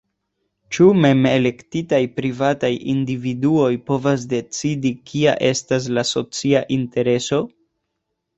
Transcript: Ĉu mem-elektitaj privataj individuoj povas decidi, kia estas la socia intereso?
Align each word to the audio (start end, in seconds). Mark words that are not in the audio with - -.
Ĉu 0.75 0.85
mem-elektitaj 1.01 1.99
privataj 2.19 2.71
individuoj 2.93 3.69
povas 3.91 4.25
decidi, 4.33 4.93
kia 5.11 5.37
estas 5.51 5.87
la 5.99 6.07
socia 6.15 6.65
intereso? 6.81 7.41